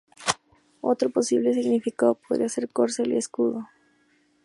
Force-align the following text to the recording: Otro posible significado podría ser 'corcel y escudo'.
Otro 0.81 1.11
posible 1.11 1.53
significado 1.53 2.19
podría 2.27 2.49
ser 2.49 2.67
'corcel 2.67 3.13
y 3.13 3.17
escudo'. 3.17 3.67